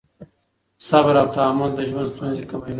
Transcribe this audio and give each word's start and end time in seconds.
صبر 0.87 1.15
او 1.21 1.27
تحمل 1.35 1.71
د 1.75 1.79
ژوند 1.89 2.09
ستونزې 2.13 2.43
کموي. 2.49 2.69